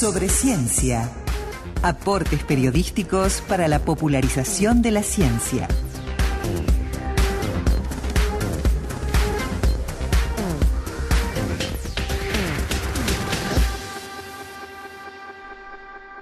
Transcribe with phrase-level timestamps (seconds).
[0.00, 1.10] sobre ciencia.
[1.82, 5.68] Aportes periodísticos para la popularización de la ciencia.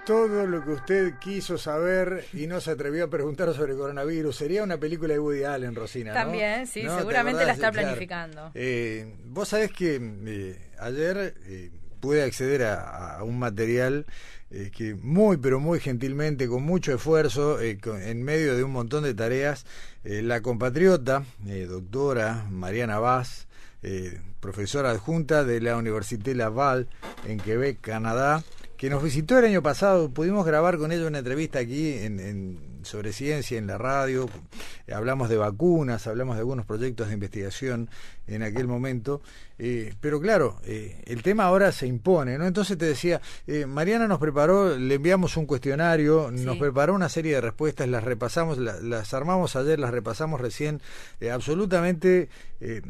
[0.04, 4.34] Todo lo que usted quiso saber y no se atrevió a preguntar sobre el coronavirus.
[4.34, 6.14] Sería una película de Woody Allen, Rosina.
[6.14, 6.20] ¿no?
[6.20, 6.94] También, sí, ¿No?
[6.94, 7.86] ¿Te seguramente la está Claro.
[7.88, 8.50] planificando.
[8.54, 14.06] Eh, Vos sabés que eh, ayer eh, pude acceder a, un material
[14.50, 19.04] eh, que muy, pero muy gentilmente, con mucho esfuerzo, eh, en medio de un montón
[19.04, 19.66] de tareas,
[20.04, 21.24] eh, la compatriota,
[21.68, 23.46] doctora Mariana Vaz,
[24.40, 26.88] profesora adjunta de la Université Laval
[27.26, 28.42] en Quebec, Canadá,
[28.76, 32.77] que nos visitó el año pasado, pudimos grabar con ella una entrevista aquí en, en-
[32.88, 34.28] sobre ciencia en la radio,
[34.92, 37.88] hablamos de vacunas, hablamos de algunos proyectos de investigación
[38.26, 39.20] en aquel momento,
[39.58, 42.46] eh, pero claro, eh, el tema ahora se impone, ¿no?
[42.46, 47.34] Entonces te decía, eh, Mariana nos preparó, le enviamos un cuestionario, nos preparó una serie
[47.34, 50.80] de respuestas, las repasamos, la- las armamos ayer, las repasamos recién,
[51.20, 52.28] eh, absolutamente...
[52.60, 52.82] eh,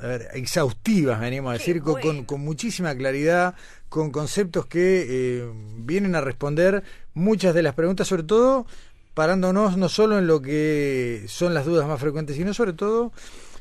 [0.00, 3.54] a ver, exhaustivas, venimos a decir, con, con muchísima claridad,
[3.88, 6.82] con conceptos que eh, vienen a responder
[7.14, 8.66] muchas de las preguntas, sobre todo
[9.14, 13.12] parándonos no solo en lo que son las dudas más frecuentes, sino sobre todo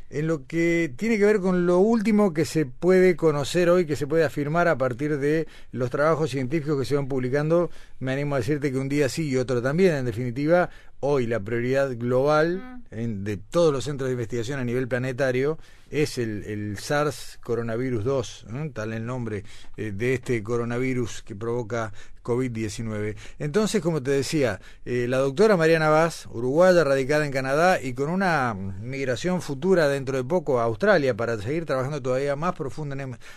[0.09, 3.95] en lo que tiene que ver con lo último que se puede conocer hoy, que
[3.95, 7.71] se puede afirmar a partir de los trabajos científicos que se van publicando.
[7.99, 9.95] Me animo a decirte que un día sí y otro también.
[9.95, 14.87] En definitiva, hoy la prioridad global en- de todos los centros de investigación a nivel
[14.87, 15.57] planetario
[15.93, 18.71] es el, el SARS coronavirus 2, ¿eh?
[18.73, 19.43] tal el nombre
[19.77, 23.15] eh, de este coronavirus que provoca COVID-19.
[23.37, 28.09] Entonces, como te decía, eh, la doctora Mariana Vaz, uruguaya, radicada en Canadá y con
[28.09, 32.95] una migración futura dentro de poco a Australia para seguir trabajando todavía más, profunda,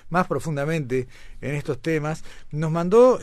[0.09, 1.09] más profundamente
[1.41, 3.19] en estos temas, nos mandó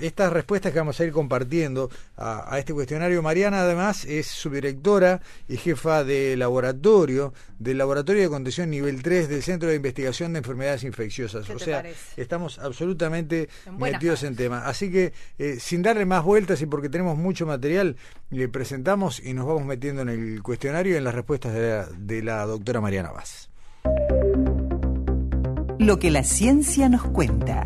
[0.00, 3.22] estas respuestas que vamos a ir compartiendo a, a este cuestionario.
[3.22, 9.42] Mariana, además, es subdirectora y jefa de laboratorio del Laboratorio de Contención Nivel 3 del
[9.42, 11.46] Centro de Investigación de Enfermedades Infecciosas.
[11.46, 12.20] ¿Qué O sea, parece?
[12.20, 14.66] estamos absolutamente En metidos en tema.
[14.66, 17.96] Así que, eh, sin darle más vueltas y porque tenemos mucho material,
[18.30, 21.88] le presentamos y nos vamos metiendo en el cuestionario y en las respuestas de la,
[21.98, 23.48] de la doctora Mariana Vaz.
[25.78, 27.64] Lo que la ciencia nos cuenta.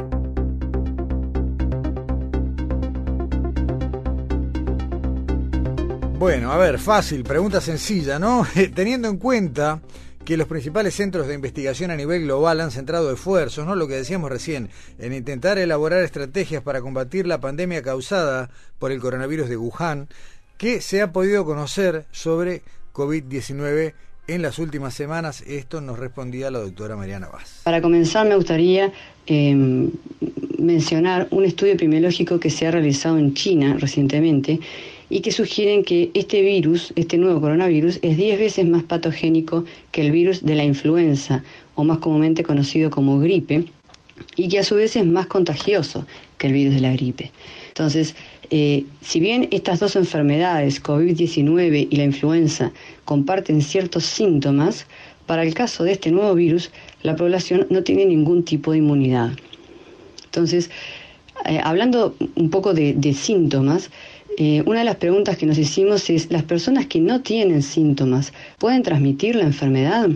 [6.18, 8.46] Bueno, a ver, fácil, pregunta sencilla, ¿no?
[8.74, 9.80] Teniendo en cuenta
[10.24, 13.74] que los principales centros de investigación a nivel global han centrado esfuerzos, ¿no?
[13.74, 19.00] Lo que decíamos recién, en intentar elaborar estrategias para combatir la pandemia causada por el
[19.00, 20.08] coronavirus de Wuhan,
[20.58, 23.94] ¿qué se ha podido conocer sobre COVID-19
[24.28, 25.42] en las últimas semanas?
[25.46, 27.62] Esto nos respondía la doctora Mariana Vaz.
[27.64, 28.92] Para comenzar, me gustaría
[29.26, 29.88] eh,
[30.58, 34.60] mencionar un estudio epidemiológico que se ha realizado en China recientemente
[35.10, 40.02] y que sugieren que este virus, este nuevo coronavirus, es 10 veces más patogénico que
[40.02, 41.42] el virus de la influenza,
[41.74, 43.64] o más comúnmente conocido como gripe,
[44.36, 46.06] y que a su vez es más contagioso
[46.38, 47.32] que el virus de la gripe.
[47.68, 48.14] Entonces,
[48.50, 52.72] eh, si bien estas dos enfermedades, COVID-19 y la influenza,
[53.04, 54.86] comparten ciertos síntomas,
[55.26, 56.70] para el caso de este nuevo virus,
[57.02, 59.30] la población no tiene ningún tipo de inmunidad.
[60.24, 60.70] Entonces,
[61.46, 63.90] eh, hablando un poco de, de síntomas,
[64.36, 68.32] eh, una de las preguntas que nos hicimos es, ¿las personas que no tienen síntomas
[68.58, 70.08] pueden transmitir la enfermedad?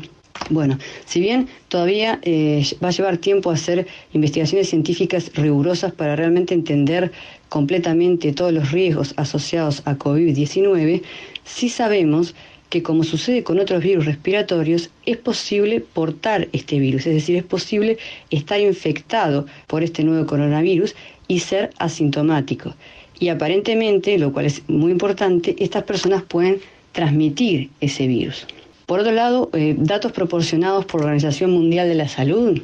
[0.50, 6.54] Bueno, si bien todavía eh, va a llevar tiempo hacer investigaciones científicas rigurosas para realmente
[6.54, 7.12] entender
[7.48, 11.02] completamente todos los riesgos asociados a COVID-19,
[11.44, 12.34] sí sabemos
[12.68, 17.44] que como sucede con otros virus respiratorios, es posible portar este virus, es decir, es
[17.44, 17.98] posible
[18.30, 20.94] estar infectado por este nuevo coronavirus
[21.28, 22.74] y ser asintomático.
[23.18, 26.60] Y aparentemente, lo cual es muy importante, estas personas pueden
[26.92, 28.46] transmitir ese virus.
[28.86, 32.60] Por otro lado, eh, datos proporcionados por la Organización Mundial de la Salud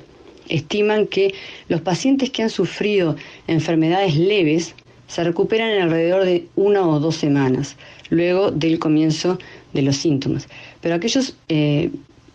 [0.49, 1.32] estiman que
[1.69, 3.17] los pacientes que han sufrido
[3.47, 4.75] enfermedades leves
[5.06, 7.76] se recuperan en alrededor de una o dos semanas
[8.11, 9.38] luego del comienzo
[9.73, 10.49] de los síntomas.
[10.81, 11.91] Pero aquellos eh,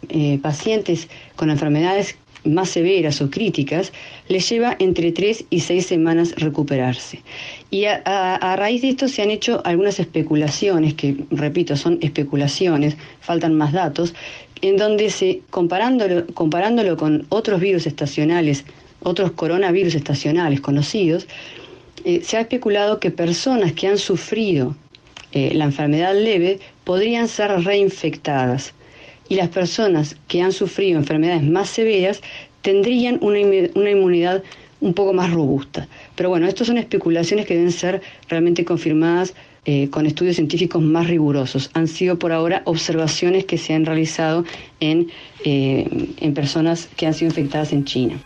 [0.09, 3.91] eh, pacientes con enfermedades más severas o críticas
[4.27, 7.21] les lleva entre tres y seis semanas recuperarse.
[7.71, 13.55] Y a, raíz de esto se han hecho algunas especulaciones, que repito, son especulaciones, faltan
[13.55, 14.13] más datos,
[14.61, 18.65] en donde se, comparándolo, comparándolo con otros virus estacionales,
[19.01, 21.27] otros coronavirus estacionales conocidos,
[22.03, 24.75] eh, se ha especulado que personas que han sufrido
[25.31, 28.73] eh, la enfermedad leve podrían ser reinfectadas
[29.29, 32.21] y las personas que han sufrido enfermedades más severas
[32.61, 34.43] tendrían una, inmu- una inmunidad
[34.81, 35.87] un poco más robusta.
[36.15, 39.33] Pero bueno, estas son especulaciones que deben ser realmente confirmadas
[39.65, 41.71] eh, con estudios científicos más rigurosos.
[41.73, 44.45] Han sido por ahora observaciones que se han realizado
[44.79, 45.07] en,
[45.43, 45.87] eh,
[46.19, 48.19] en personas que han sido infectadas en China.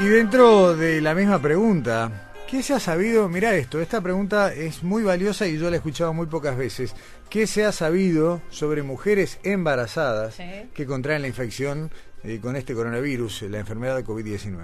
[0.00, 3.28] Y dentro de la misma pregunta, ¿qué se ha sabido?
[3.28, 6.94] Mira esto, esta pregunta es muy valiosa y yo la he escuchado muy pocas veces.
[7.28, 10.38] ¿Qué se ha sabido sobre mujeres embarazadas
[10.74, 11.90] que contraen la infección
[12.22, 14.56] eh, con este coronavirus, la enfermedad de COVID-19?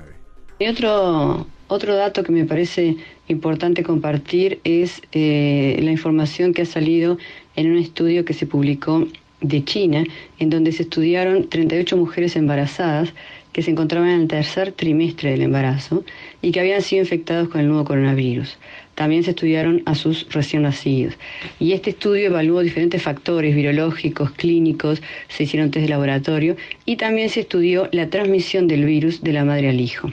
[0.58, 2.96] Y otro, otro dato que me parece
[3.26, 7.18] importante compartir es eh, la información que ha salido
[7.56, 9.06] en un estudio que se publicó
[9.40, 10.04] de China,
[10.38, 13.12] en donde se estudiaron 38 mujeres embarazadas
[13.52, 16.04] que se encontraban en el tercer trimestre del embarazo
[16.40, 18.58] y que habían sido infectados con el nuevo coronavirus.
[18.94, 21.14] También se estudiaron a sus recién nacidos.
[21.58, 27.28] Y este estudio evaluó diferentes factores virológicos, clínicos, se hicieron test de laboratorio y también
[27.28, 30.10] se estudió la transmisión del virus de la madre al hijo.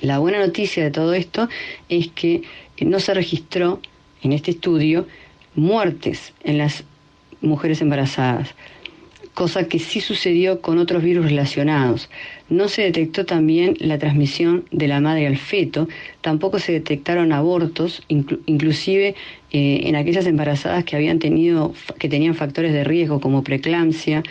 [0.00, 1.48] La buena noticia de todo esto
[1.88, 2.42] es que
[2.80, 3.80] no se registró
[4.22, 5.06] en este estudio
[5.54, 6.84] muertes en las
[7.40, 8.54] mujeres embarazadas,
[9.34, 12.10] cosa que sí sucedió con otros virus relacionados.
[12.50, 15.88] No se detectó también la transmisión de la madre al feto,
[16.20, 19.14] tampoco se detectaron abortos, inclusive
[19.50, 24.22] eh, en aquellas embarazadas que habían tenido, que tenían factores de riesgo como preeclampsia,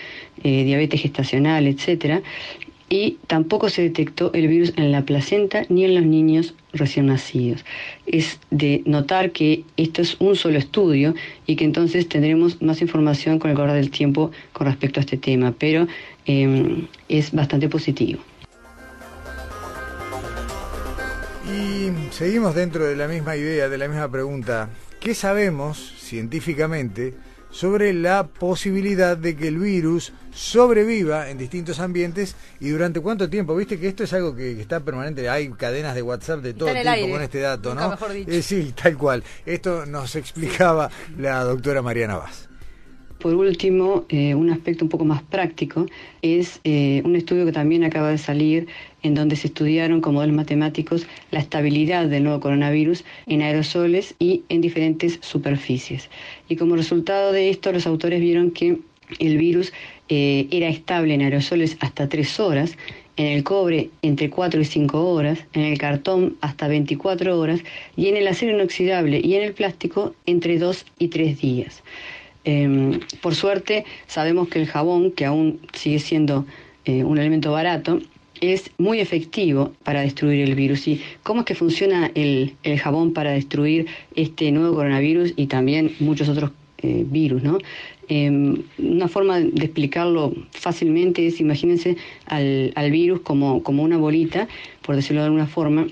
[0.44, 2.22] eh, diabetes gestacional, etcétera,
[2.92, 7.64] y tampoco se detectó el virus en la placenta ni en los niños recién nacidos.
[8.06, 11.16] Es de notar que esto es un solo estudio
[11.48, 15.16] y que entonces tendremos más información con el correr del tiempo con respecto a este
[15.16, 15.88] tema, pero
[16.26, 18.20] em, es bastante positivo.
[21.48, 24.70] Y seguimos dentro de la misma idea, de la misma pregunta.
[25.00, 27.14] ¿Qué sabemos científicamente?
[27.52, 33.56] Sobre la posibilidad de que el virus sobreviva en distintos ambientes y durante cuánto tiempo.
[33.56, 35.30] Viste que esto es algo que, está permanente.
[35.30, 37.98] Hay cadenas de WhatsApp de todo tipo con este dato, ¿no?
[38.14, 39.24] Eh, sí, tal cual.
[39.46, 42.51] Esto nos explicaba la doctora Mariana Vaz.
[43.22, 45.86] Por último, eh, un aspecto un poco más práctico
[46.24, 48.66] es eh, un estudio que también acaba de salir
[49.04, 54.42] en donde se estudiaron con modelos matemáticos la estabilidad del nuevo coronavirus en aerosoles y
[54.50, 56.10] en diferentes superficies.
[56.50, 58.80] Y como resultado de esto, los autores vieron que
[59.20, 59.72] el virus
[60.10, 62.76] eh, era estable en aerosoles hasta 3 horas,
[63.18, 67.60] en el cobre entre 4 y 5 horas, en el cartón hasta 24 horas
[67.96, 71.84] y en el acero inoxidable y en el plástico entre 2 y 3 días.
[72.44, 76.46] Em, por suerte, sabemos que el jabón, que aún sigue siendo
[76.86, 78.00] eh, un elemento barato,
[78.42, 80.88] es muy efectivo para destruir el virus.
[80.88, 83.86] ¿Y cómo es que funciona el, jabón para destruir
[84.16, 87.44] este nuevo coronavirus y también muchos otros eh, virus?
[87.44, 87.60] ¿no?
[88.08, 94.48] Em, una forma de explicarlo fácilmente es, imagínense al, al virus como, como una bolita,
[94.82, 95.88] por decirlo de alguna forma,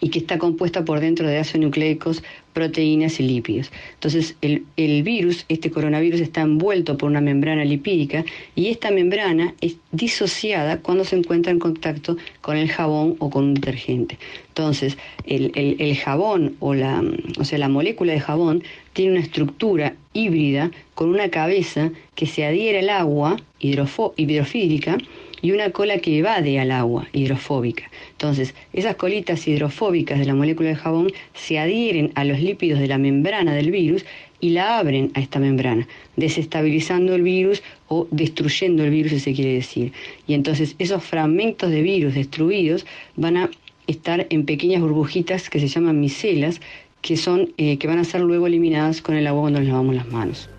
[0.00, 2.22] y que está compuesta por dentro de ácidos nucleicos,
[2.56, 3.70] proteínas y lípidos.
[3.92, 8.24] Entonces, el, el, virus, este coronavirus, está envuelto por una membrana lipídica
[8.54, 13.44] y esta membrana es disociada cuando se encuentra en contacto con el jabón o con
[13.44, 14.18] un detergente.
[14.48, 17.04] Entonces, el, el, jabón o la,
[17.38, 18.64] o sea, la molécula de jabón
[18.96, 24.96] tiene una estructura híbrida con una cabeza que se adhiere al agua hidrofílica
[25.42, 27.90] y una cola que evade al agua, hidrofóbica.
[28.12, 32.86] Entonces, esas colitas hidrofóbicas de la molécula de jabón se adhieren a los lípidos de
[32.86, 34.06] la membrana del virus
[34.40, 39.34] y la abren a esta membrana, desestabilizando el virus o destruyendo el virus, si se
[39.34, 39.92] quiere decir.
[40.26, 43.50] Y entonces esos fragmentos de virus destruidos van a
[43.86, 46.60] estar en pequeñas burbujitas que se llaman micelas,
[47.06, 49.94] que, son, eh, que van a ser luego eliminadas con el agua cuando nos lavamos
[49.94, 50.50] las manos.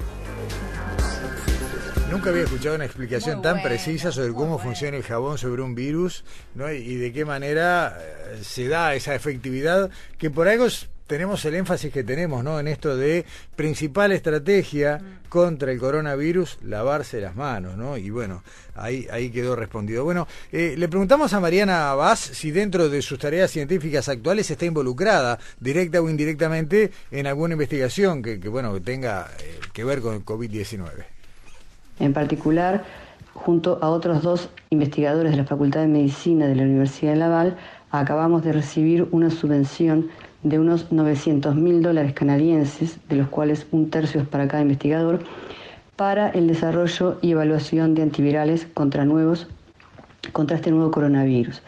[2.10, 6.24] Nunca había escuchado una explicación tan precisa sobre cómo funciona el jabón sobre un virus
[6.56, 6.72] ¿no?
[6.72, 10.68] y de qué manera eh, se da esa efectividad que por algo
[11.08, 12.60] tenemos el énfasis que tenemos ¿no?
[12.60, 15.30] en esto de principal estrategia mm.
[15.30, 17.98] contra el coronavirus, lavarse las manos, ¿no?
[17.98, 18.44] Y bueno,
[18.76, 20.04] ahí, ahí quedó respondido.
[20.04, 24.66] Bueno, eh, le preguntamos a Mariana Vaz si dentro de sus tareas científicas actuales está
[24.66, 30.02] involucrada, directa o indirectamente, en alguna investigación que, que bueno, que tenga eh, que ver
[30.02, 30.90] con el COVID-19.
[32.00, 32.84] En particular,
[33.34, 37.58] junto a otros dos investigadores de la Facultad de Medicina de la Universidad de Laval,
[37.92, 40.10] acabamos de recibir una subvención
[40.50, 45.20] de unos 900 mil dólares canadienses, de los cuales un tercio es para cada investigador,
[45.96, 49.48] para el desarrollo y evaluación de antivirales contra, nuevos,
[50.50, 51.62] este nuevo coronavirus.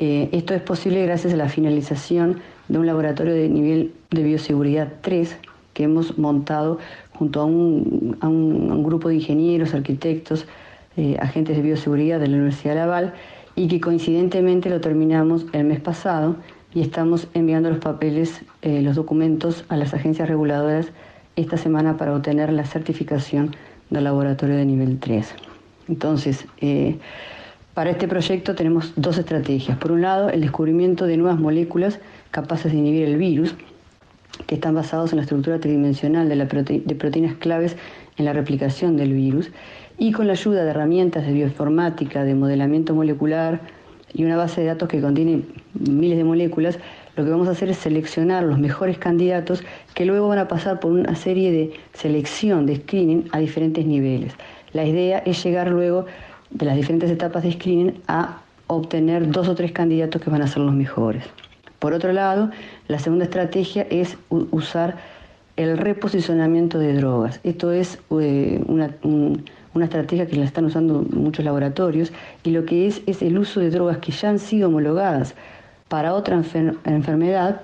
[0.00, 4.88] Eh, esto es posible gracias a la finalización de un laboratorio de nivel de bioseguridad
[5.02, 5.36] 3
[5.74, 6.78] que hemos montado
[7.12, 10.46] junto a un, grupo de ingenieros, arquitectos,
[10.96, 13.14] eh, agentes de bioseguridad de la Universidad de Laval
[13.54, 16.36] y que coincidentemente lo terminamos el mes pasado
[16.74, 20.88] y estamos enviando los papeles, eh, los documentos a las agencias reguladoras
[21.36, 23.56] esta semana para obtener la certificación
[23.90, 25.34] del laboratorio de nivel 3.
[25.88, 26.98] Entonces, eh,
[27.74, 29.78] para este proyecto tenemos dos estrategias.
[29.78, 31.98] Por un lado, el descubrimiento de nuevas moléculas
[32.30, 33.54] capaces de inhibir el virus,
[34.46, 37.76] que están basados en la estructura tridimensional de, la de proteínas claves
[38.16, 39.50] en la replicación del virus,
[39.98, 43.60] y con la ayuda de herramientas de bioinformática, de modelamiento molecular
[44.14, 45.42] y una base de datos que contiene
[45.74, 46.78] miles de moléculas,
[47.16, 49.62] lo que vamos a hacer es seleccionar los mejores candidatos
[49.94, 54.34] que luego van a pasar por una serie de selección, de screening a diferentes niveles.
[54.72, 56.06] La idea es llegar luego
[56.50, 60.46] de las diferentes etapas de screening a obtener dos o tres candidatos que van a
[60.46, 61.24] ser los mejores.
[61.78, 62.50] Por otro lado,
[62.88, 64.98] la segunda estrategia es usar
[65.56, 67.40] el reposicionamiento de drogas.
[67.42, 68.90] Esto es eh, una,
[69.74, 72.12] una estrategia que la están usando muchos laboratorios
[72.44, 75.34] y lo que es es el uso de drogas que ya han sido homologadas
[75.88, 76.40] para otra
[76.84, 77.62] enfermedad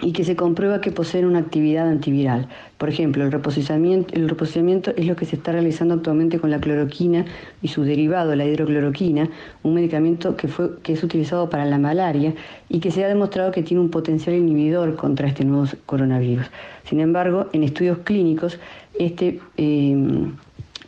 [0.00, 2.48] y que se comprueba que poseen una actividad antiviral.
[2.78, 6.58] Por ejemplo, el reposicionamiento, el reposicionamiento es lo que se está realizando actualmente con la
[6.58, 7.24] cloroquina
[7.62, 9.30] y su derivado, la hidrocloroquina,
[9.62, 12.34] un medicamento que, fue, que es utilizado para la malaria
[12.68, 16.46] y que se ha demostrado que tiene un potencial inhibidor contra este nuevo coronavirus.
[16.84, 18.58] Sin embargo, en estudios clínicos,
[18.98, 19.96] este, eh,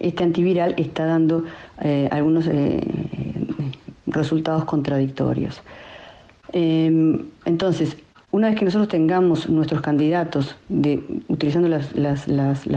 [0.01, 1.45] este antiviral está dando
[1.81, 2.81] eh, algunos eh,
[4.07, 5.61] resultados contradictorios.
[6.53, 7.97] entonces,
[8.37, 11.95] una vez que nosotros tengamos nuestros candidatos de, utilizando las,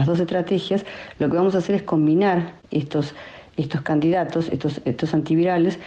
[0.06, 0.86] dos estrategias,
[1.18, 3.14] lo que vamos a hacer es combinar estos,
[3.56, 5.78] estos candidatos, estos, estos antivirales,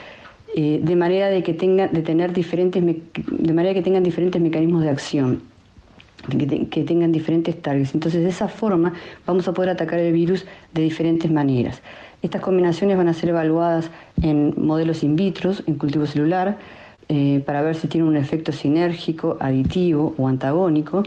[0.56, 4.84] eh, de manera de que tengan, de tener diferentes, de manera que tengan diferentes mecanismos
[4.84, 5.42] de acción,
[6.30, 7.94] que, tengan diferentes targets.
[7.94, 8.94] Entonces, de esa forma
[9.26, 11.82] vamos a poder atacar el virus de diferentes maneras.
[12.22, 13.90] Estas combinaciones van a ser evaluadas
[14.22, 16.58] en modelos in vitro, en cultivo celular,
[17.10, 21.04] eh, para ver si tiene un efecto sinérgico, aditivo o antagónico.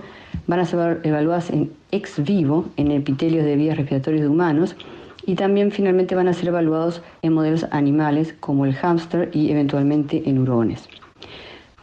[0.46, 4.76] Van a ser evaluadas en ex vivo, en epitelios de vías respiratorias de humanos,
[5.24, 10.22] y también finalmente van a ser evaluados en modelos animales como el hámster y eventualmente
[10.28, 10.88] en hurones.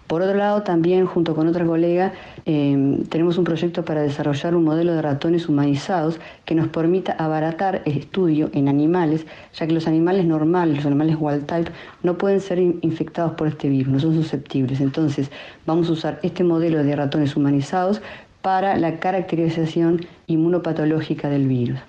[0.08, 2.14] Por otro lado, también junto con otra colega
[2.46, 7.82] em, tenemos un proyecto para desarrollar un modelo de ratones humanizados que nos permita abaratar
[7.86, 11.72] el estudio en animales, ya que los animales normales, los animales wild type,
[12.04, 14.82] no pueden ser infectados por este virus, no son susceptibles.
[14.82, 15.32] Entonces,
[15.66, 18.02] vamos a usar este modelo de ratones humanizados
[18.42, 21.80] para la caracterización inmunopatológica del virus.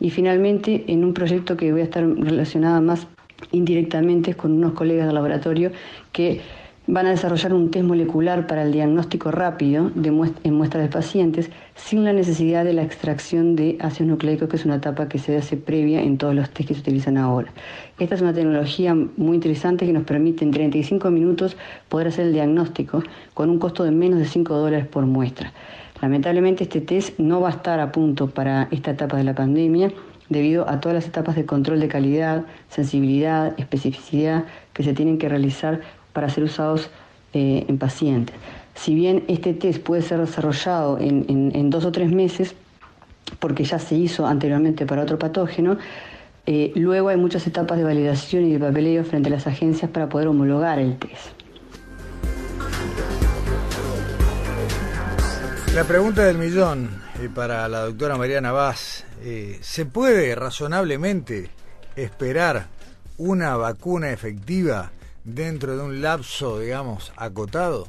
[0.00, 3.06] Y finalmente, en un proyecto que voy a estar relacionada más
[3.52, 5.72] indirectamente con unos colegas del laboratorio
[6.12, 6.40] que
[6.92, 10.08] van a desarrollar un test molecular para el diagnóstico rápido de
[10.42, 14.64] en muestras de pacientes sin la necesidad de la extracción de ácidos nucleicos, que es
[14.64, 17.52] una etapa que se hace previa en todos los test que se utilizan ahora.
[18.00, 21.56] Esta es una tecnología muy interesante que nos permite en 35 minutos
[21.88, 23.04] poder hacer el diagnóstico
[23.34, 25.52] con un costo de menos de 5 dólares por muestra.
[26.02, 29.92] Lamentablemente este test no va a estar a punto para esta etapa de la pandemia
[30.28, 35.28] debido a todas las etapas de control de calidad, sensibilidad, especificidad que se tienen que
[35.28, 35.80] realizar
[36.12, 36.90] para ser usados
[37.32, 38.34] eh, en pacientes.
[38.74, 42.54] Si bien este test puede ser desarrollado en, dos o tres meses,
[43.38, 45.78] porque ya se hizo anteriormente para otro patógeno,
[46.46, 50.08] eh, luego hay muchas etapas de validación y de papeleo frente a las agencias para
[50.08, 51.30] poder homologar el test.
[55.74, 56.90] La pregunta del millón
[57.20, 59.04] eh, para la doctora Mariana Vaz,
[59.60, 61.50] ¿se puede razonablemente
[61.94, 62.66] esperar
[63.18, 64.90] una vacuna efectiva
[65.24, 67.88] dentro de un lapso, digamos, acotado?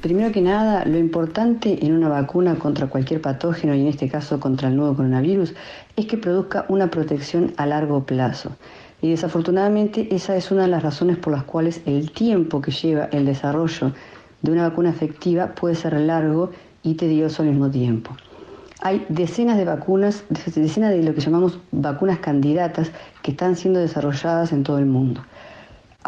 [0.00, 4.38] Primero que nada, lo importante en una vacuna contra cualquier patógeno, y en este caso
[4.38, 5.54] contra el nuevo coronavirus,
[5.96, 8.56] es que produzca una protección a largo plazo.
[9.02, 13.06] Y desafortunadamente esa es una de las razones por las cuales el tiempo que lleva
[13.06, 13.92] el desarrollo
[14.42, 16.50] de una vacuna efectiva puede ser largo
[16.82, 18.16] y tedioso al mismo tiempo.
[18.80, 20.22] Hay decenas de vacunas,
[20.54, 25.24] decenas de lo que llamamos vacunas candidatas que están siendo desarrolladas en todo el mundo.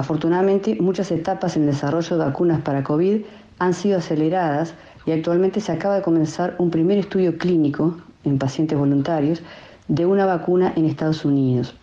[0.00, 3.22] Afortunadamente, muchas etapas en el desarrollo de vacunas para COVID
[3.58, 4.72] han sido aceleradas
[5.04, 9.42] y actualmente se acaba de comenzar un primer estudio clínico en pacientes voluntarios
[9.88, 11.74] de una vacuna en Estados Unidos.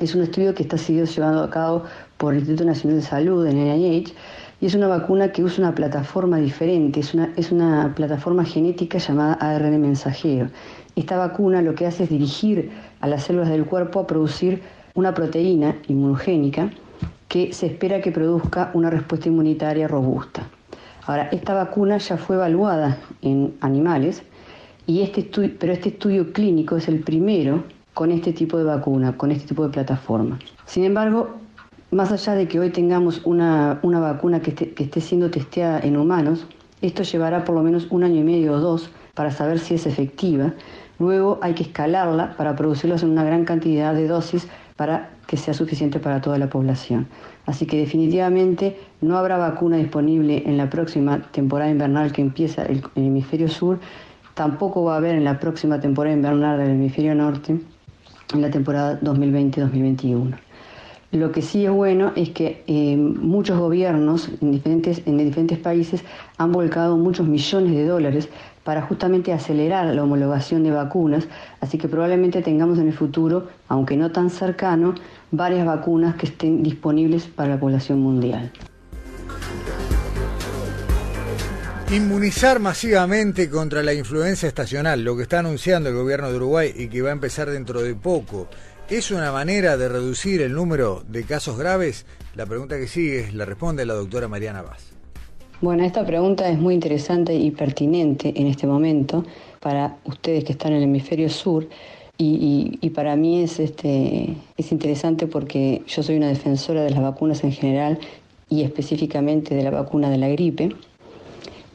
[0.00, 1.84] Es un estudio que está siendo llevado a cabo
[2.16, 4.12] por el Instituto Nacional de Salud, en NIH,
[4.60, 8.98] y es una vacuna que usa una plataforma diferente, es una, es una plataforma genética
[8.98, 10.48] llamada ARN mensajero.
[10.96, 14.62] Esta vacuna lo que hace es dirigir a las células del cuerpo a producir
[14.94, 16.70] una proteína inmunogénica
[17.30, 20.42] que se espera que produzca una respuesta inmunitaria robusta.
[21.06, 24.24] Ahora, esta vacuna ya fue evaluada en animales,
[24.84, 25.22] y este
[25.60, 27.62] pero este estudio clínico es el primero
[27.94, 30.40] con este tipo de vacuna, con este tipo de plataforma.
[30.66, 31.36] Sin embargo,
[31.92, 35.96] más allá de que hoy tengamos una, vacuna que esté, que esté siendo testeada en
[35.96, 36.46] humanos,
[36.82, 39.86] esto llevará por lo menos un año y medio o dos para saber si es
[39.86, 40.54] efectiva.
[40.98, 45.54] Luego hay que escalarla para producirlos en una gran cantidad de dosis para que sea
[45.54, 47.06] suficiente para toda la población.
[47.46, 52.82] Así que definitivamente no habrá vacuna disponible en la próxima temporada invernal que empieza el,
[52.96, 53.78] el hemisferio sur,
[54.34, 57.60] tampoco va a haber en la próxima temporada invernal del hemisferio norte,
[58.34, 60.36] en la temporada 2020-2021.
[61.12, 66.04] Lo que sí es bueno es que eh, muchos gobiernos en diferentes, en diferentes países
[66.38, 68.28] han volcado muchos millones de dólares
[68.62, 71.26] para justamente acelerar la homologación de vacunas,
[71.60, 74.94] así que probablemente tengamos en el futuro, aunque no tan cercano,
[75.30, 78.50] varias vacunas que estén disponibles para la población mundial.
[81.92, 86.86] Inmunizar masivamente contra la influenza estacional, lo que está anunciando el gobierno de Uruguay y
[86.86, 88.46] que va a empezar dentro de poco.
[88.88, 92.06] ¿Es una manera de reducir el número de casos graves?
[92.36, 94.92] La pregunta que sigue la responde la doctora Mariana Vaz.
[95.60, 99.24] Bueno, esta pregunta es muy interesante y pertinente en este momento
[99.60, 101.68] para ustedes que están en el hemisferio sur
[102.22, 107.42] y, para mí es, este, es interesante porque yo soy una defensora de las vacunas
[107.44, 107.98] en general
[108.48, 110.70] y específicamente de la vacuna de la gripe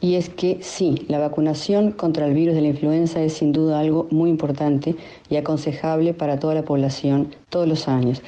[0.00, 3.80] y es que sí, la vacunación contra el virus de la influenza es sin duda
[3.80, 4.94] algo muy importante
[5.30, 8.22] y aconsejable para toda la población todos los años,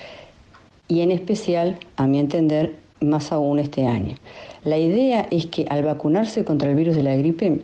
[0.89, 4.17] y en especial, a mi entender, más aún este año.
[4.65, 7.61] La idea es que al vacunarse contra el virus de la gripe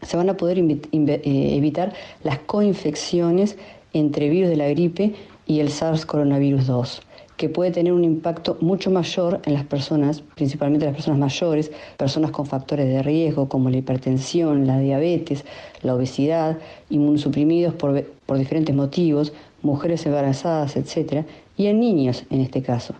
[0.00, 1.92] se van a poder eh, evitar
[2.24, 3.58] las coinfecciones
[3.92, 5.14] entre virus de la gripe
[5.46, 7.02] y el SARS coronavirus 2
[7.42, 12.30] que puede tener un impacto mucho mayor en las personas, principalmente las personas mayores, personas
[12.30, 15.44] con factores de riesgo como la hipertensión, la diabetes,
[15.82, 16.58] la obesidad,
[16.88, 21.24] inmunosuprimidos por, por diferentes motivos, mujeres embarazadas, etc.,
[21.56, 22.94] y en niños en este caso.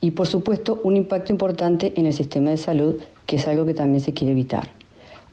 [0.00, 3.74] Y por supuesto un impacto importante en el sistema de salud, que es algo que
[3.74, 4.81] también se quiere evitar.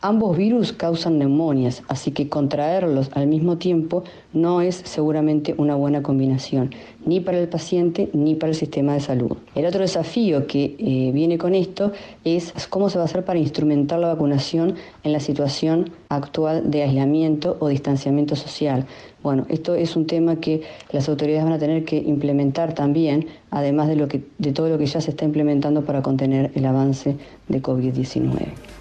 [0.02, 6.02] Ambos virus causan neumonias, así que contraerlos al mismo tiempo no es seguramente una buena
[6.02, 6.72] combinación,
[7.06, 9.36] ni para el paciente ni para el sistema de salud.
[9.56, 11.92] El otro desafío que eh, viene con esto
[12.24, 16.84] es cómo se va a hacer para instrumentar la vacunación en la situación actual de
[16.84, 18.86] aislamiento o distanciamiento social.
[19.22, 20.62] Bueno, esto es un tema que
[20.94, 25.12] las autoridades van a tener que implementar también, además de, todo lo que ya se
[25.12, 27.18] está implementando para contener el avance
[27.50, 28.79] de COVID-19.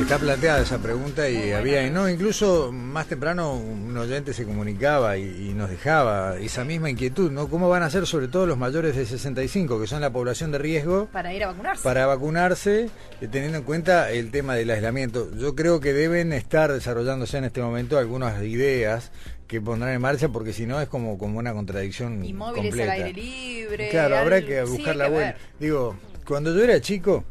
[0.00, 5.52] Está planteada esa pregunta y había, no, incluso más temprano un oyente se comunicaba y,
[5.52, 7.48] nos dejaba esa misma inquietud, ¿no?
[7.48, 10.58] ¿Cómo van a ser sobre todo los mayores de 65, que son la población de
[10.58, 11.08] riesgo?
[11.12, 11.82] Para ir a vacunarse.
[11.84, 15.30] Para vacunarse, eh, teniendo en cuenta el tema del aislamiento.
[15.36, 19.12] Yo creo que deben estar desarrollándose en este momento algunas ideas
[19.46, 22.90] que pondrán en marcha porque si no es como, como una contradicción y móviles al
[22.90, 23.90] aire libre.
[23.90, 25.36] Claro, habrá que buscar la vuelta.
[25.60, 27.24] Digo, cuando yo era chico,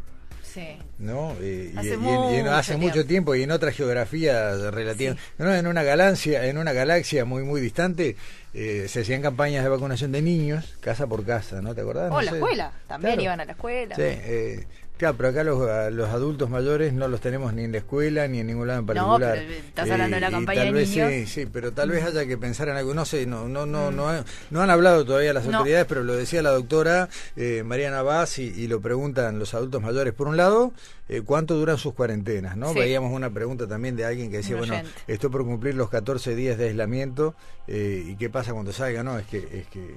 [0.53, 0.77] Sí.
[0.99, 1.35] ¿no?
[1.41, 6.45] Eh, hace, y, mucho, hace mucho tiempo y en otra geografía relativa, en una galaxia,
[6.45, 8.17] en una galaxia muy muy distante,
[8.53, 11.73] eh, se hacían campañas de vacunación de niños, casa por casa, ¿no?
[11.73, 12.11] ¿Te acordás?
[12.11, 13.95] O la escuela, también iban a la escuela.
[13.95, 14.65] Sí, eh,
[14.97, 18.39] Claro, pero acá los, los, adultos mayores no los tenemos ni en la escuela ni
[18.39, 19.35] en ningún lado en particular.
[19.35, 21.09] No, pero estás hablando de la eh, campaña de niños.
[21.11, 22.93] Sí, sí, pero tal vez haya que pensar en algo.
[22.93, 23.95] No sé, no, no, no, mm.
[23.95, 28.37] no, no, han hablado todavía las autoridades, pero lo decía la doctora eh, Mariana Vaz
[28.37, 30.13] y, lo preguntan los adultos mayores.
[30.13, 30.71] Por un lado,
[31.09, 32.55] eh, ¿cuánto duran sus cuarentenas?
[32.55, 32.71] ¿no?
[32.73, 34.75] Veíamos una pregunta también de alguien que decía, bueno,
[35.07, 37.33] estoy por cumplir los 14 días de aislamiento
[37.67, 39.03] y qué pasa cuando salga.
[39.03, 39.95] No, es que, es que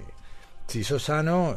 [0.67, 1.57] si sos sano...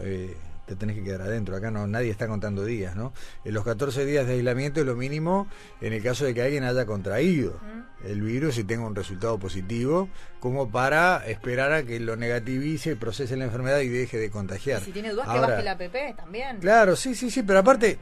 [0.67, 1.55] Te tenés que quedar adentro.
[1.55, 3.13] Acá no nadie está contando días, ¿no?
[3.43, 5.47] En los 14 días de aislamiento es lo mínimo
[5.81, 7.59] en el caso de que alguien haya contraído
[8.05, 12.95] el virus y tenga un resultado positivo, como para esperar a que lo negativice y
[12.95, 14.81] procese la enfermedad y deje de contagiar.
[14.83, 16.57] si tiene dudas, que baje la APP también.
[16.59, 17.97] Claro, sí, sí, sí, pero aparte,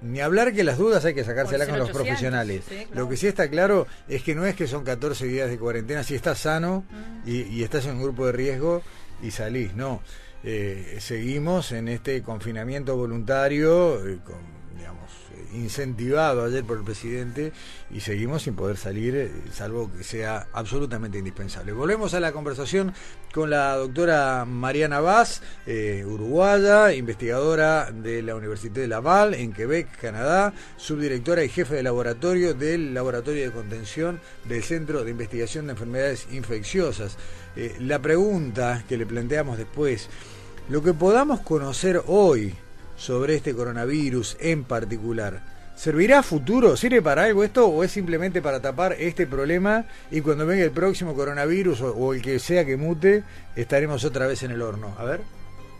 [0.00, 2.64] ni hablar que las dudas hay que sacárselas con los profesionales.
[2.94, 6.02] Lo que sí está claro es que no es que son 14 días de cuarentena,
[6.02, 6.84] si estás sano
[7.26, 8.82] y, y, estás en un grupo de riesgo
[9.22, 10.00] y salís, no.
[10.42, 14.18] Eh, seguimos en este confinamiento voluntario, eh,
[14.74, 17.52] digamos, eh, incentivado ayer por el presidente,
[17.90, 21.72] y seguimos sin poder salir, salvo que sea absolutamente indispensable.
[21.72, 22.94] Volvemos a la conversación
[23.34, 25.42] con la doctora Mariana Vaz,
[26.06, 32.54] uruguaya, investigadora de la Universidad de Laval en Quebec, Canadá, subdirectora y jefe de laboratorio
[32.54, 37.18] del Laboratorio de Contención del Centro de Investigación de Enfermedades Infecciosas.
[37.80, 40.08] la pregunta que le planteamos después,
[40.70, 42.54] lo que podamos conocer hoy
[42.96, 45.42] sobre este coronavirus en particular,
[45.74, 46.76] ¿Servirá a futuro?
[46.76, 50.72] ¿Sirve para algo esto o es simplemente para tapar este problema y cuando venga el
[50.72, 53.24] próximo coronavirus o, el que sea que mute,
[53.56, 54.88] estaremos otra vez en el horno?
[54.98, 55.22] A ver.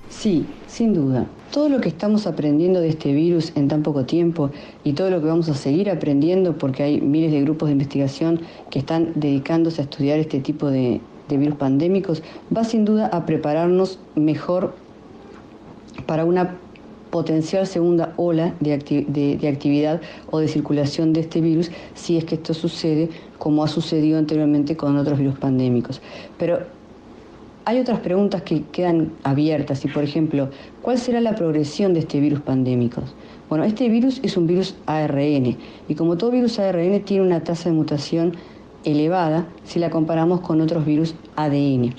[0.09, 1.27] Sí, sin duda.
[1.53, 4.51] Todo lo que estamos aprendiendo de este virus en tan poco tiempo
[4.85, 8.41] y todo lo que vamos a seguir aprendiendo porque hay miles de grupos de investigación
[8.71, 12.23] que están dedicándose a estudiar este tipo de, de virus pandémicos,
[12.55, 14.75] va sin duda a prepararnos mejor
[16.07, 16.57] para una
[17.11, 18.73] potencial segunda ola de,
[19.49, 20.01] actividad
[20.31, 24.77] o de circulación de este virus si es que esto sucede como ha sucedido anteriormente
[24.77, 26.01] con otros virus pandémicos.
[26.39, 26.61] Pero
[27.65, 30.49] hay otras preguntas que quedan abiertas y, por ejemplo,
[30.83, 33.03] ¿cuál será la progresión de este virus pandémico?
[33.49, 35.57] Bueno, este virus es un virus ARN
[35.89, 38.37] y como todo virus ARN tiene una tasa de mutación
[38.85, 41.95] elevada si la comparamos con otros virus ADN.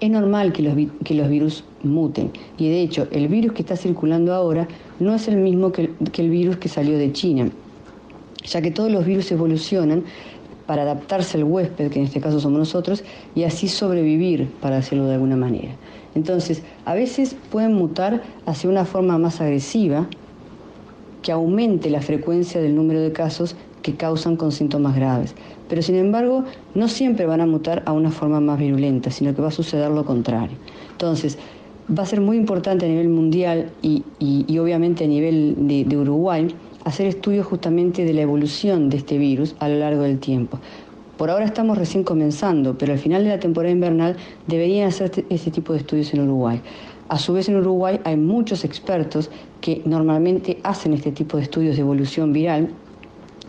[0.00, 3.76] Es normal que los, que los virus muten y de hecho el virus que está
[3.76, 4.66] circulando ahora
[5.00, 7.50] no es el mismo que, que el virus que salió de China,
[8.44, 10.04] ya que todos los virus evolucionan
[10.66, 13.04] para adaptarse al huésped, que en este caso somos nosotros,
[13.34, 15.76] y así sobrevivir, para decirlo de alguna manera.
[16.14, 20.06] Entonces, a veces pueden mutar hacia una forma más agresiva,
[21.22, 25.34] que aumente la frecuencia del número de casos que causan con síntomas graves.
[25.68, 26.44] Pero sin embargo,
[26.74, 29.90] no siempre van a mutar a una forma más virulenta, sino que va a suceder
[29.90, 30.56] lo contrario.
[30.92, 31.38] Entonces,
[31.86, 34.02] va a ser muy importante a nivel mundial y,
[34.58, 36.48] obviamente a nivel de, Uruguay
[36.84, 40.58] hacer estudios justamente de la evolución de este virus a lo largo del tiempo.
[41.18, 44.16] Por ahora estamos recién comenzando, pero al final de la temporada invernal
[44.46, 46.60] deberían hacer este, este tipo de estudios en Uruguay.
[47.08, 51.76] A su vez en Uruguay hay muchos expertos que normalmente hacen este tipo de estudios
[51.76, 52.70] de evolución viral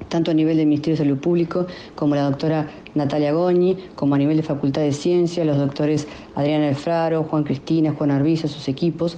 [0.09, 4.17] tanto a nivel del Ministerio de Salud Público como la doctora Natalia Goñi, como a
[4.17, 9.17] nivel de Facultad de Ciencias, los doctores Adrián Alfraro, Juan Cristina, Juan Arbiza, sus equipos.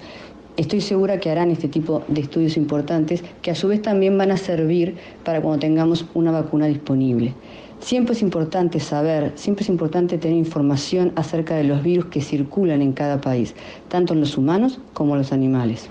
[0.58, 4.32] Estoy segura que harán este tipo de estudios importantes que a su vez también van
[4.32, 7.36] a servir para cuando tengamos una vacuna disponible.
[7.80, 12.82] Siempre es importante saber, siempre es importante tener información acerca de los virus que circulan
[12.82, 13.54] en cada país,
[13.88, 15.88] tanto en los humanos como en los animales.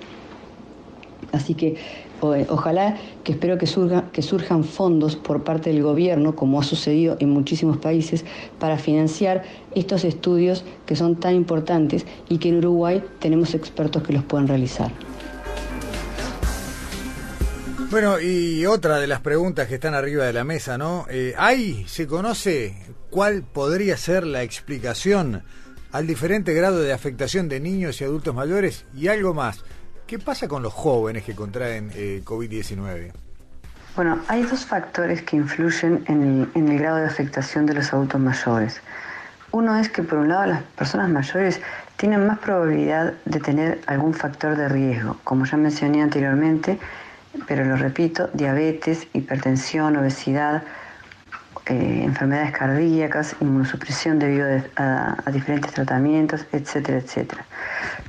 [1.31, 1.77] Así que
[2.23, 3.67] eh, ojalá que espero que,
[4.13, 8.25] que surjan fondos por parte del gobierno, como ha sucedido en muchísimos países,
[8.59, 9.43] para financiar
[9.75, 14.49] estos estudios que son tan importantes y que en Uruguay tenemos expertos que los puedan
[14.49, 14.91] realizar.
[17.89, 21.07] Bueno, y otra de las preguntas que están arriba de la mesa, ¿no?
[21.09, 22.75] Eh, ¿Hay, se conoce
[23.11, 25.45] cuál podría ser la explicación
[25.93, 28.87] al diferente grado de afectación de niños y adultos mayores?
[28.97, 29.65] Y algo más,
[30.07, 33.11] ¿Qué pasa con los jóvenes que contraen eh, COVID-19?
[33.97, 38.81] Bueno, hay dos factores que influyen en el, grado de afectación de los adultos mayores.
[39.51, 41.61] Uno es que por un lado las personas mayores
[41.97, 46.79] tienen más probabilidad de tener algún factor de riesgo, como ya mencioné anteriormente,
[47.49, 50.63] pero lo repito, diabetes, hipertensión, obesidad,
[51.67, 57.45] eh, enfermedades cardíacas, inmunosupresión debido a, a, diferentes tratamientos, etcétera, etcétera.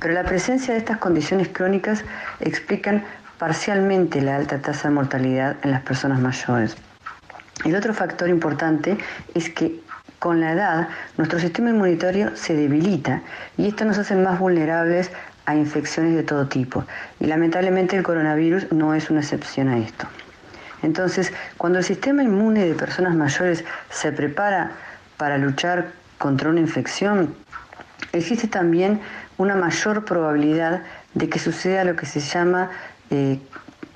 [0.00, 2.04] Pero la presencia de estas condiciones crónicas
[2.40, 3.04] explican
[3.38, 6.76] parcialmente la alta tasa de mortalidad en las personas mayores.
[7.64, 8.96] El otro factor importante
[9.34, 9.80] es que
[10.18, 13.22] con la edad nuestro sistema inmunitario se debilita
[13.56, 15.10] y esto nos hace más vulnerables
[15.46, 16.84] a infecciones de todo tipo.
[17.20, 20.06] Y lamentablemente el coronavirus no es una excepción a esto.
[20.82, 24.72] Entonces, cuando el sistema inmune de personas mayores se prepara
[25.16, 27.34] para luchar contra una infección,
[28.12, 29.00] existe también
[29.36, 30.82] una mayor probabilidad
[31.14, 32.70] de que suceda lo que se llama
[33.10, 33.40] eh,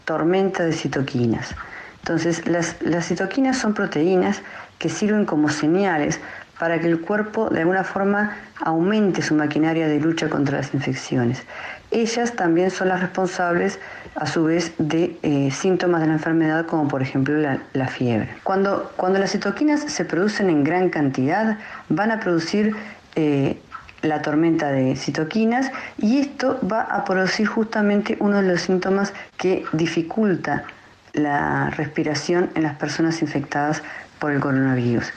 [0.05, 1.55] tormenta de citoquinas.
[1.99, 4.43] Entonces, las, las citoquinas son proteínas
[4.79, 6.19] que sirven como señales
[6.63, 11.43] para que el cuerpo de alguna forma aumente su maquinaria de lucha contra las infecciones.
[11.91, 13.81] Ellas también son las responsables
[14.15, 18.29] a su vez de eh, síntomas de la enfermedad como por ejemplo la, fiebre.
[18.45, 22.77] Cuando, cuando, las citoquinas se producen en gran cantidad van a producir
[23.17, 23.59] eh,
[24.03, 29.65] la tormenta de citoquinas y esto va a producir justamente uno de los síntomas que
[29.73, 30.63] dificulta
[31.13, 33.83] la respiración en las personas infectadas
[34.21, 35.13] por el coronavirus.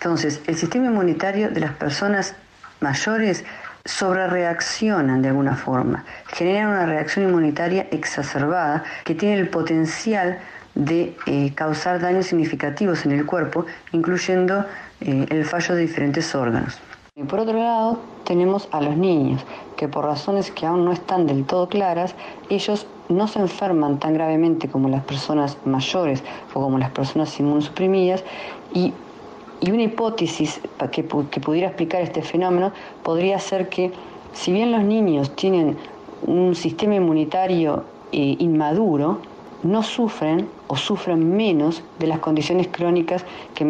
[0.00, 2.34] Entonces, el sistema inmunitario de las personas
[2.80, 3.44] mayores
[3.84, 10.38] sobre reaccionan de alguna forma, generan una reacción inmunitaria exacerbada que tiene el potencial
[10.74, 14.64] de eh, causar daños significativos en el cuerpo, incluyendo
[15.02, 16.78] eh, el fallo de diferentes órganos.
[17.14, 19.44] Y por otro lado, tenemos a los niños,
[19.76, 22.14] que por razones que aún no están del todo claras,
[22.48, 26.22] ellos no se enferman tan gravemente como las personas mayores
[26.54, 28.24] o como las personas inmunosuprimidas
[28.72, 28.94] y
[29.60, 33.92] y una hipótesis que, pudiera explicar este fenómeno podría ser que
[34.32, 35.76] si bien los niños tienen
[36.26, 39.18] un sistema inmunitario eh, inmaduro,
[39.62, 43.64] no sufren o sufren menos de las condiciones crónicas que,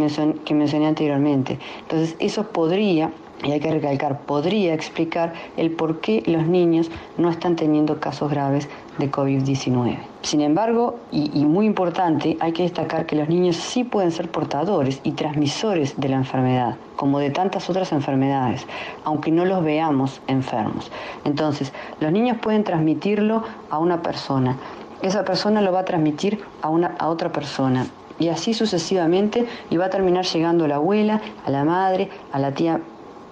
[0.44, 1.58] que mencioné anteriormente.
[1.82, 3.10] Entonces, eso podría
[3.42, 8.30] y hay que recalcar, podría explicar el por qué los niños no están teniendo casos
[8.30, 8.68] graves
[9.00, 9.98] de COVID-19.
[10.22, 15.00] Sin embargo, y, muy importante, hay que destacar que los niños sí pueden ser portadores
[15.02, 18.66] y transmisores de la enfermedad, como de tantas otras enfermedades,
[19.04, 20.92] aunque no los veamos enfermos.
[21.24, 24.56] Entonces, los niños pueden transmitirlo a una persona.
[25.02, 27.86] Esa persona lo va a transmitir a, una, a otra persona
[28.20, 32.52] y así sucesivamente y va a terminar llegando la abuela, a la madre, a la
[32.52, 32.80] tía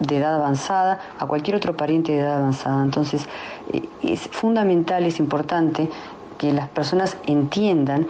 [0.01, 2.83] de edad avanzada, a cualquier otro pariente de edad avanzada.
[2.83, 3.27] Entonces,
[3.73, 5.89] eh, es fundamental, es importante
[6.39, 8.07] que las personas entiendan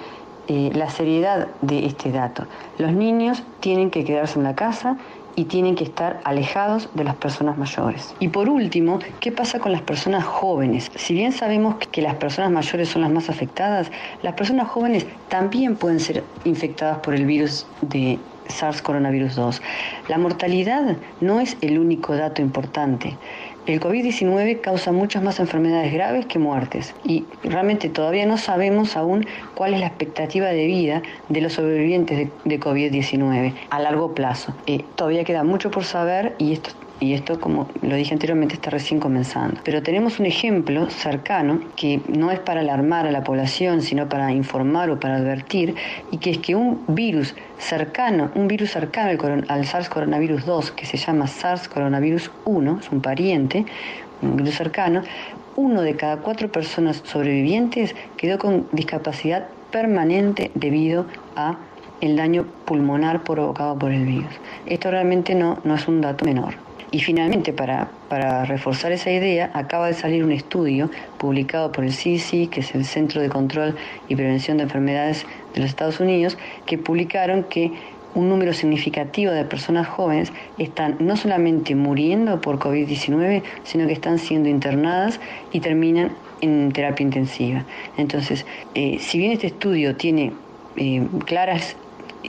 [0.48, 2.46] eh, la seriedad de este dato.
[2.78, 4.96] Los niños tienen que quedarse en la casa
[5.38, 8.14] y tienen que estar alejados de las personas mayores.
[8.18, 10.90] Y por último, ¿qué pasa con las personas jóvenes?
[10.96, 15.76] Si bien sabemos que las personas mayores son las más afectadas, las personas jóvenes también
[15.76, 19.62] pueden ser infectadas por el virus de SARS coronavirus 2.
[20.08, 23.16] La mortalidad no es el único dato importante.
[23.66, 29.26] El COVID-19 causa muchas más enfermedades graves que muertes y realmente todavía no sabemos aún
[29.54, 34.54] cuál es la expectativa de vida de los sobrevivientes de, COVID-19 a largo plazo.
[34.66, 38.70] Eh, todavía queda mucho por saber y esto y esto, como lo dije anteriormente, está
[38.70, 39.60] recién comenzando.
[39.64, 44.32] Pero tenemos un ejemplo cercano que no es para alarmar a la población, sino para
[44.32, 45.74] informar o para advertir,
[46.10, 49.10] y que es que un virus cercano, un virus cercano
[49.48, 53.64] al, SARS coronavirus 2, que se llama SARS coronavirus 1, es un pariente,
[54.22, 55.02] un virus cercano,
[55.56, 61.06] uno de cada cuatro personas sobrevivientes quedó con discapacidad permanente debido
[61.36, 61.58] a
[62.00, 64.32] el daño pulmonar provocado por el virus.
[64.66, 66.67] Esto realmente no, no es un dato menor.
[66.90, 71.92] Y finalmente, para, para reforzar esa idea, acaba de salir un estudio publicado por el
[71.92, 73.76] CDC, que es el Centro de Control
[74.08, 77.72] y Prevención de Enfermedades de los Estados Unidos, que publicaron que
[78.14, 84.18] un número significativo de personas jóvenes están no solamente muriendo por COVID-19, sino que están
[84.18, 85.20] siendo internadas
[85.52, 87.64] y terminan en terapia intensiva.
[87.96, 90.32] Entonces, eh, si bien este estudio tiene
[90.76, 91.76] eh, claras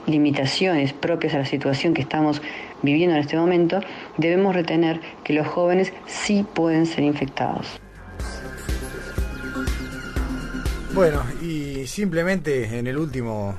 [0.06, 2.40] limitaciones propias a la situación que estamos
[2.82, 3.80] viviendo en este momento,
[4.16, 7.80] debemos retener que los jóvenes sí pueden ser infectados.
[10.92, 13.54] Bueno, y simplemente en el último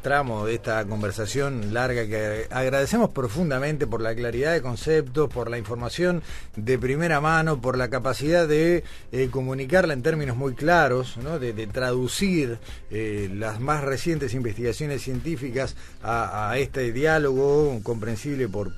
[0.00, 5.58] tramo de esta conversación larga que agradecemos profundamente por la claridad de conceptos, por la
[5.58, 6.22] información
[6.56, 12.58] de primera mano, por la capacidad de eh, comunicarla en términos muy claros, de, traducir
[12.90, 18.72] eh, las más recientes investigaciones científicas a, este diálogo comprensible por,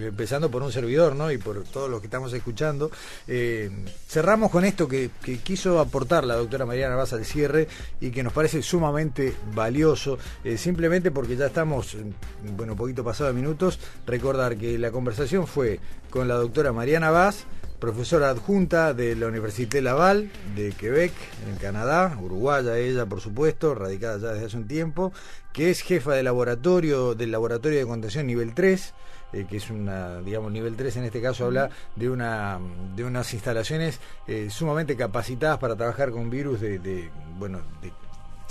[0.00, 1.32] empezando por un servidor ¿no?
[1.32, 2.90] y por todos los que estamos escuchando.
[3.26, 3.70] Eh,
[4.08, 7.68] cerramos con esto que, que quiso aportar la doctora Mariana Vaz al cierre
[8.00, 11.96] y que nos parece sumamente valioso eh, simplemente porque ya estamos,
[12.56, 17.10] bueno, un poquito pasado de minutos, recordar que la conversación fue con la doctora Mariana
[17.10, 17.46] Vaz,
[17.78, 21.12] profesora adjunta de la Université Laval de Quebec,
[21.48, 25.12] en Canadá, uruguaya ella, por supuesto, radicada ya desde hace un tiempo,
[25.52, 28.94] que es jefa de laboratorio del laboratorio de contención nivel 3,
[29.32, 32.58] eh, que es una, digamos, nivel 3 en este caso habla de una
[32.94, 37.92] de unas instalaciones eh, sumamente capacitadas para trabajar con virus de, de bueno, de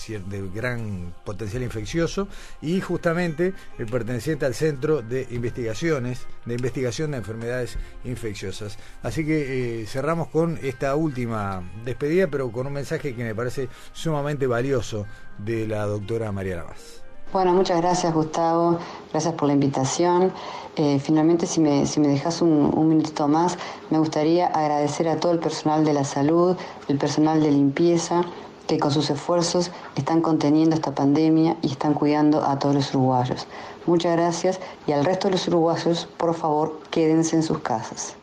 [0.07, 2.27] de gran potencial infeccioso
[2.61, 8.77] y justamente el perteneciente al Centro de Investigaciones, de Investigación de Enfermedades Infecciosas.
[9.03, 13.69] Así que eh, cerramos con esta última despedida, pero con un mensaje que me parece
[13.93, 15.05] sumamente valioso
[15.37, 17.01] de la doctora María Vaz.
[17.33, 18.79] Bueno, muchas gracias Gustavo,
[19.11, 20.31] gracias por la invitación.
[20.77, 23.57] Eh, finalmente, si me, si me dejas un, un minutito más,
[23.89, 26.55] me gustaría agradecer a todo el personal de la salud,
[26.87, 28.23] el personal de limpieza,
[28.67, 33.47] que con sus esfuerzos están conteniendo esta pandemia y están cuidando a todos los uruguayos.
[33.85, 38.15] Muchas gracias y al resto de los uruguayos, por favor, quédense en sus casas.